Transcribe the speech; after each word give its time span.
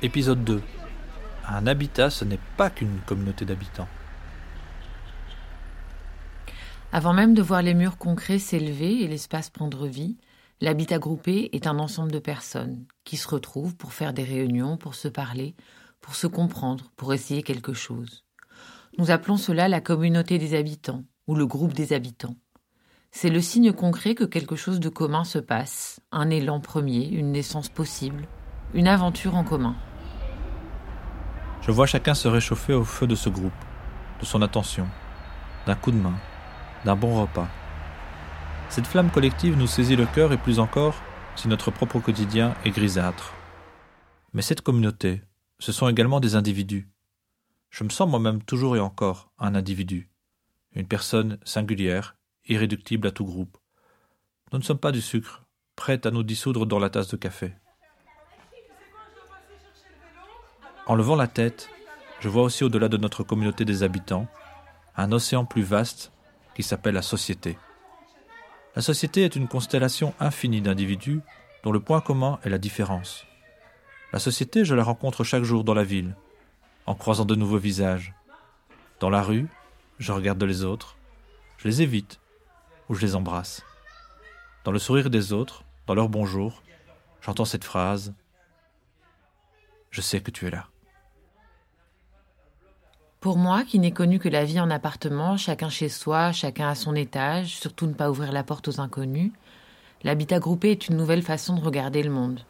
Épisode 0.00 0.44
2. 0.44 0.62
Un 1.48 1.66
habitat, 1.66 2.08
ce 2.08 2.24
n'est 2.24 2.38
pas 2.56 2.70
qu'une 2.70 3.00
communauté 3.04 3.44
d'habitants. 3.44 3.88
Avant 6.92 7.12
même 7.12 7.34
de 7.34 7.42
voir 7.42 7.62
les 7.62 7.74
murs 7.74 7.98
concrets 7.98 8.38
s'élever 8.38 9.02
et 9.02 9.08
l'espace 9.08 9.50
prendre 9.50 9.88
vie, 9.88 10.16
l'habitat 10.60 11.00
groupé 11.00 11.48
est 11.52 11.66
un 11.66 11.80
ensemble 11.80 12.12
de 12.12 12.20
personnes 12.20 12.84
qui 13.02 13.16
se 13.16 13.26
retrouvent 13.26 13.74
pour 13.74 13.92
faire 13.92 14.12
des 14.12 14.22
réunions, 14.22 14.76
pour 14.76 14.94
se 14.94 15.08
parler, 15.08 15.56
pour 16.00 16.14
se 16.14 16.28
comprendre, 16.28 16.92
pour 16.96 17.12
essayer 17.12 17.42
quelque 17.42 17.72
chose. 17.72 18.24
Nous 18.98 19.10
appelons 19.10 19.36
cela 19.36 19.66
la 19.66 19.80
communauté 19.80 20.38
des 20.38 20.56
habitants 20.56 21.02
ou 21.26 21.34
le 21.34 21.46
groupe 21.46 21.74
des 21.74 21.92
habitants. 21.92 22.36
C'est 23.10 23.30
le 23.30 23.40
signe 23.40 23.72
concret 23.72 24.14
que 24.14 24.24
quelque 24.24 24.54
chose 24.54 24.78
de 24.78 24.90
commun 24.90 25.24
se 25.24 25.40
passe, 25.40 25.98
un 26.12 26.30
élan 26.30 26.60
premier, 26.60 27.08
une 27.08 27.32
naissance 27.32 27.68
possible, 27.68 28.28
une 28.74 28.86
aventure 28.86 29.34
en 29.34 29.42
commun. 29.42 29.74
Je 31.68 31.72
vois 31.74 31.84
chacun 31.84 32.14
se 32.14 32.28
réchauffer 32.28 32.72
au 32.72 32.82
feu 32.82 33.06
de 33.06 33.14
ce 33.14 33.28
groupe, 33.28 33.52
de 34.20 34.24
son 34.24 34.40
attention, 34.40 34.88
d'un 35.66 35.74
coup 35.74 35.90
de 35.90 35.98
main, 35.98 36.14
d'un 36.86 36.96
bon 36.96 37.20
repas. 37.20 37.46
Cette 38.70 38.86
flamme 38.86 39.10
collective 39.10 39.54
nous 39.54 39.66
saisit 39.66 39.94
le 39.94 40.06
cœur 40.06 40.32
et 40.32 40.38
plus 40.38 40.60
encore 40.60 40.94
si 41.36 41.46
notre 41.46 41.70
propre 41.70 42.00
quotidien 42.00 42.54
est 42.64 42.70
grisâtre. 42.70 43.34
Mais 44.32 44.40
cette 44.40 44.62
communauté, 44.62 45.20
ce 45.58 45.70
sont 45.70 45.90
également 45.90 46.20
des 46.20 46.36
individus. 46.36 46.88
Je 47.68 47.84
me 47.84 47.90
sens 47.90 48.08
moi-même 48.08 48.42
toujours 48.42 48.74
et 48.74 48.80
encore 48.80 49.30
un 49.38 49.54
individu, 49.54 50.08
une 50.72 50.88
personne 50.88 51.38
singulière, 51.44 52.16
irréductible 52.46 53.08
à 53.08 53.10
tout 53.10 53.26
groupe. 53.26 53.58
Nous 54.54 54.58
ne 54.58 54.64
sommes 54.64 54.78
pas 54.78 54.90
du 54.90 55.02
sucre, 55.02 55.44
prêts 55.76 56.06
à 56.06 56.10
nous 56.10 56.22
dissoudre 56.22 56.64
dans 56.64 56.78
la 56.78 56.88
tasse 56.88 57.08
de 57.08 57.18
café. 57.18 57.52
En 60.88 60.94
levant 60.94 61.16
la 61.16 61.26
tête, 61.26 61.68
je 62.18 62.30
vois 62.30 62.42
aussi 62.42 62.64
au-delà 62.64 62.88
de 62.88 62.96
notre 62.96 63.22
communauté 63.22 63.66
des 63.66 63.82
habitants 63.82 64.26
un 64.96 65.12
océan 65.12 65.44
plus 65.44 65.62
vaste 65.62 66.12
qui 66.54 66.62
s'appelle 66.62 66.94
la 66.94 67.02
société. 67.02 67.58
La 68.74 68.80
société 68.80 69.22
est 69.22 69.36
une 69.36 69.48
constellation 69.48 70.14
infinie 70.18 70.62
d'individus 70.62 71.20
dont 71.62 71.72
le 71.72 71.80
point 71.80 72.00
commun 72.00 72.40
est 72.42 72.48
la 72.48 72.56
différence. 72.56 73.26
La 74.14 74.18
société, 74.18 74.64
je 74.64 74.74
la 74.74 74.82
rencontre 74.82 75.24
chaque 75.24 75.42
jour 75.42 75.62
dans 75.62 75.74
la 75.74 75.84
ville, 75.84 76.16
en 76.86 76.94
croisant 76.94 77.26
de 77.26 77.34
nouveaux 77.34 77.58
visages. 77.58 78.14
Dans 78.98 79.10
la 79.10 79.20
rue, 79.20 79.46
je 79.98 80.12
regarde 80.12 80.42
les 80.42 80.64
autres, 80.64 80.96
je 81.58 81.68
les 81.68 81.82
évite 81.82 82.18
ou 82.88 82.94
je 82.94 83.02
les 83.02 83.14
embrasse. 83.14 83.62
Dans 84.64 84.72
le 84.72 84.78
sourire 84.78 85.10
des 85.10 85.34
autres, 85.34 85.64
dans 85.86 85.94
leur 85.94 86.08
bonjour, 86.08 86.62
j'entends 87.20 87.44
cette 87.44 87.64
phrase 87.64 88.14
Je 89.90 90.00
sais 90.00 90.22
que 90.22 90.30
tu 90.30 90.46
es 90.46 90.50
là. 90.50 90.66
Pour 93.20 93.36
moi, 93.36 93.64
qui 93.64 93.80
n'ai 93.80 93.90
connu 93.90 94.20
que 94.20 94.28
la 94.28 94.44
vie 94.44 94.60
en 94.60 94.70
appartement, 94.70 95.36
chacun 95.36 95.68
chez 95.68 95.88
soi, 95.88 96.30
chacun 96.30 96.68
à 96.68 96.76
son 96.76 96.94
étage, 96.94 97.56
surtout 97.56 97.88
ne 97.88 97.92
pas 97.92 98.10
ouvrir 98.10 98.30
la 98.30 98.44
porte 98.44 98.68
aux 98.68 98.80
inconnus, 98.80 99.32
l'habitat 100.04 100.38
groupé 100.38 100.70
est 100.70 100.86
une 100.86 100.96
nouvelle 100.96 101.24
façon 101.24 101.56
de 101.56 101.60
regarder 101.60 102.04
le 102.04 102.12
monde. 102.12 102.42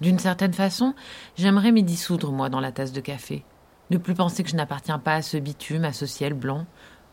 D'une 0.00 0.18
certaine 0.18 0.52
façon, 0.52 0.94
j'aimerais 1.36 1.70
m'y 1.70 1.84
dissoudre, 1.84 2.32
moi, 2.32 2.48
dans 2.48 2.58
la 2.58 2.72
tasse 2.72 2.92
de 2.92 3.00
café. 3.00 3.44
Ne 3.90 3.98
plus 3.98 4.14
penser 4.14 4.42
que 4.42 4.50
je 4.50 4.56
n'appartiens 4.56 4.98
pas 4.98 5.14
à 5.14 5.22
ce 5.22 5.36
bitume, 5.36 5.84
à 5.84 5.92
ce 5.92 6.06
ciel 6.06 6.34
blanc, 6.34 6.66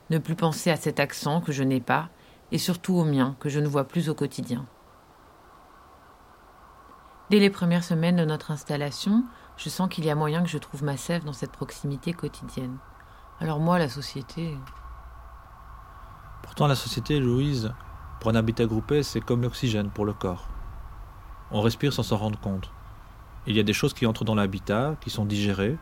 ne 0.09 0.17
plus 0.17 0.35
penser 0.35 0.71
à 0.71 0.75
cet 0.75 0.99
accent 0.99 1.39
que 1.39 1.51
je 1.51 1.63
n'ai 1.63 1.81
pas, 1.81 2.09
et 2.51 2.57
surtout 2.57 2.95
au 2.95 3.03
mien, 3.03 3.35
que 3.39 3.49
je 3.49 3.59
ne 3.59 3.67
vois 3.67 3.87
plus 3.87 4.09
au 4.09 4.15
quotidien. 4.15 4.65
Dès 7.29 7.39
les 7.39 7.51
premières 7.51 7.83
semaines 7.83 8.15
de 8.15 8.25
notre 8.25 8.49
installation, 8.49 9.23
je 9.57 9.69
sens 9.69 9.89
qu'il 9.89 10.05
y 10.05 10.09
a 10.09 10.15
moyen 10.15 10.41
que 10.41 10.49
je 10.49 10.57
trouve 10.57 10.83
ma 10.83 10.97
sève 10.97 11.25
dans 11.25 11.33
cette 11.33 11.51
proximité 11.51 12.13
quotidienne. 12.13 12.77
Alors 13.39 13.59
moi, 13.59 13.77
la 13.77 13.89
société... 13.89 14.57
Pourtant, 16.41 16.67
la 16.67 16.75
société, 16.75 17.19
Louise, 17.19 17.73
pour 18.19 18.31
un 18.31 18.35
habitat 18.35 18.65
groupé, 18.65 19.03
c'est 19.03 19.21
comme 19.21 19.43
l'oxygène 19.43 19.89
pour 19.89 20.05
le 20.05 20.13
corps. 20.13 20.47
On 21.51 21.61
respire 21.61 21.93
sans 21.93 22.03
s'en 22.03 22.17
rendre 22.17 22.39
compte. 22.39 22.71
Il 23.45 23.55
y 23.55 23.59
a 23.59 23.63
des 23.63 23.73
choses 23.73 23.93
qui 23.93 24.05
entrent 24.05 24.25
dans 24.25 24.35
l'habitat, 24.35 24.95
qui 25.01 25.09
sont 25.09 25.25
digérées, 25.25 25.77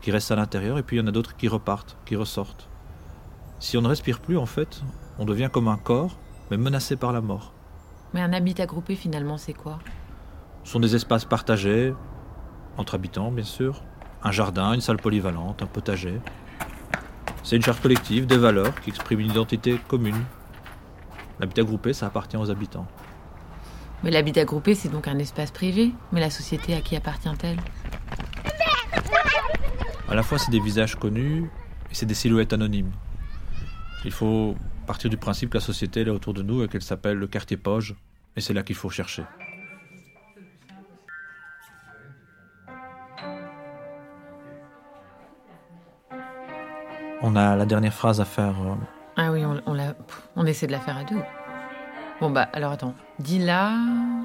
qui 0.00 0.10
restent 0.12 0.30
à 0.30 0.36
l'intérieur, 0.36 0.78
et 0.78 0.82
puis 0.82 0.96
il 0.96 1.00
y 1.00 1.02
en 1.02 1.06
a 1.08 1.12
d'autres 1.12 1.36
qui 1.36 1.48
repartent, 1.48 1.96
qui 2.06 2.16
ressortent. 2.16 2.68
Si 3.58 3.76
on 3.76 3.82
ne 3.82 3.88
respire 3.88 4.20
plus, 4.20 4.38
en 4.38 4.46
fait, 4.46 4.82
on 5.18 5.24
devient 5.24 5.50
comme 5.52 5.68
un 5.68 5.76
corps, 5.76 6.16
mais 6.50 6.56
menacé 6.56 6.96
par 6.96 7.12
la 7.12 7.20
mort. 7.20 7.52
Mais 8.14 8.22
un 8.22 8.32
habitat 8.32 8.66
groupé, 8.66 8.94
finalement, 8.96 9.36
c'est 9.36 9.52
quoi? 9.52 9.80
Ce 10.64 10.72
sont 10.72 10.80
des 10.80 10.94
espaces 10.94 11.24
partagés, 11.24 11.94
entre 12.76 12.94
habitants, 12.94 13.30
bien 13.30 13.44
sûr, 13.44 13.82
un 14.22 14.30
jardin, 14.30 14.72
une 14.72 14.80
salle 14.80 14.98
polyvalente, 14.98 15.62
un 15.62 15.66
potager. 15.66 16.20
C'est 17.42 17.56
une 17.56 17.62
charte 17.62 17.82
collective, 17.82 18.26
des 18.26 18.36
valeurs 18.36 18.78
qui 18.80 18.90
expriment 18.90 19.20
une 19.20 19.30
identité 19.30 19.78
commune. 19.88 20.22
L'habitat 21.38 21.62
groupé, 21.62 21.92
ça 21.92 22.06
appartient 22.06 22.36
aux 22.36 22.50
habitants. 22.50 22.86
Mais 24.02 24.10
l'habitat 24.10 24.44
groupé, 24.44 24.74
c'est 24.74 24.88
donc 24.88 25.08
un 25.08 25.18
espace 25.18 25.50
privé. 25.50 25.92
Mais 26.12 26.20
la 26.20 26.30
société, 26.30 26.74
à 26.74 26.80
qui 26.80 26.96
appartient-elle? 26.96 27.58
À 30.08 30.14
la 30.14 30.22
fois, 30.22 30.38
c'est 30.38 30.50
des 30.50 30.60
visages 30.60 30.96
connus 30.96 31.50
et 31.90 31.94
c'est 31.94 32.06
des 32.06 32.14
silhouettes 32.14 32.52
anonymes. 32.52 32.92
Il 34.04 34.12
faut 34.12 34.56
partir 34.86 35.10
du 35.10 35.16
principe 35.16 35.50
que 35.50 35.58
la 35.58 35.62
société 35.62 36.00
est 36.00 36.04
là 36.04 36.12
autour 36.12 36.34
de 36.34 36.42
nous 36.42 36.62
et 36.62 36.68
qu'elle 36.68 36.82
s'appelle 36.82 37.16
le 37.16 37.26
quartier 37.26 37.56
Poge, 37.56 37.94
et 38.36 38.40
c'est 38.40 38.54
là 38.54 38.62
qu'il 38.62 38.76
faut 38.76 38.90
chercher. 38.90 39.24
On 47.22 47.36
a 47.36 47.56
la 47.56 47.66
dernière 47.66 47.92
phrase 47.92 48.20
à 48.20 48.24
faire. 48.24 48.54
euh, 48.62 48.74
Ah 49.16 49.30
oui, 49.32 49.44
on, 49.44 49.60
on, 49.66 49.74
la- 49.74 49.94
on 50.36 50.46
essaie 50.46 50.66
de 50.66 50.72
la 50.72 50.80
faire 50.80 50.96
à 50.96 51.04
deux. 51.04 51.20
Bon 52.20 52.30
bah, 52.30 52.48
alors 52.52 52.72
attends. 52.72 52.94
Dis-la, 53.18 53.72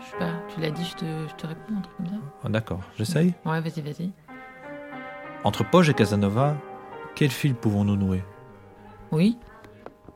je 0.01 0.05
sais 0.11 0.17
pas, 0.17 0.31
tu 0.53 0.59
l'as 0.61 0.71
dit, 0.71 0.83
je 0.85 0.95
te, 0.95 1.05
je 1.29 1.35
te 1.35 1.47
réponds, 1.47 1.75
un 1.77 1.81
truc 1.81 1.97
comme 1.97 2.07
ça 2.07 2.15
oh, 2.43 2.49
D'accord, 2.49 2.79
j'essaye. 2.97 3.33
Ouais, 3.45 3.61
vas-y, 3.61 3.81
vas-y. 3.81 4.11
Entre 5.43 5.63
Poge 5.69 5.89
et 5.89 5.93
Casanova, 5.93 6.55
quel 7.15 7.29
fil 7.31 7.55
pouvons-nous 7.55 7.95
nouer? 7.95 8.23
Oui, 9.11 9.37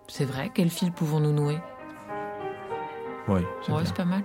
c'est 0.08 0.26
vrai, 0.26 0.52
quel 0.54 0.70
fil 0.70 0.92
pouvons-nous 0.92 1.32
nouer? 1.32 1.60
Oui, 3.28 3.42
c'est 3.62 3.72
Ouais, 3.72 3.84
pas 3.96 4.06
mal. 4.06 4.24